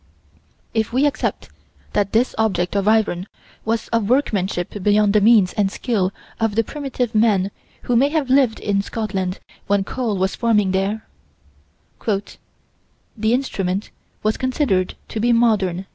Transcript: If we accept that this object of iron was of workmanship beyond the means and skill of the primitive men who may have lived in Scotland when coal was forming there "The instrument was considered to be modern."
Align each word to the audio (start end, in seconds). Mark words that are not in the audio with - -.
If 0.73 0.91
we 0.91 1.05
accept 1.05 1.49
that 1.93 2.11
this 2.11 2.33
object 2.39 2.75
of 2.75 2.87
iron 2.87 3.27
was 3.63 3.87
of 3.89 4.09
workmanship 4.09 4.81
beyond 4.81 5.13
the 5.13 5.21
means 5.21 5.53
and 5.53 5.71
skill 5.71 6.11
of 6.39 6.55
the 6.55 6.63
primitive 6.63 7.13
men 7.13 7.51
who 7.83 7.95
may 7.95 8.09
have 8.09 8.27
lived 8.27 8.59
in 8.59 8.81
Scotland 8.81 9.37
when 9.67 9.83
coal 9.83 10.17
was 10.17 10.35
forming 10.35 10.71
there 10.71 11.05
"The 12.03 12.25
instrument 13.31 13.91
was 14.23 14.37
considered 14.37 14.95
to 15.09 15.19
be 15.19 15.31
modern." 15.31 15.85